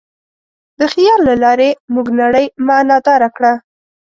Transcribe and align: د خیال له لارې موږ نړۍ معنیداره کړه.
د 0.79 0.81
خیال 0.93 1.19
له 1.29 1.35
لارې 1.43 1.69
موږ 1.93 2.07
نړۍ 2.21 2.45
معنیداره 2.67 3.29
کړه. 3.35 3.53